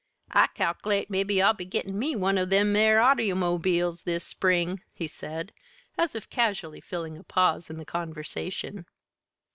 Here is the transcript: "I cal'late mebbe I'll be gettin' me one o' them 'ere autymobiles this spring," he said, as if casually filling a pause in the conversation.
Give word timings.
"I 0.31 0.47
cal'late 0.55 1.11
mebbe 1.11 1.29
I'll 1.43 1.53
be 1.53 1.63
gettin' 1.63 1.99
me 1.99 2.15
one 2.15 2.39
o' 2.39 2.45
them 2.45 2.75
'ere 2.75 2.97
autymobiles 2.97 4.01
this 4.01 4.25
spring," 4.25 4.81
he 4.91 5.07
said, 5.07 5.53
as 5.95 6.15
if 6.15 6.27
casually 6.27 6.81
filling 6.81 7.19
a 7.19 7.23
pause 7.23 7.69
in 7.69 7.77
the 7.77 7.85
conversation. 7.85 8.87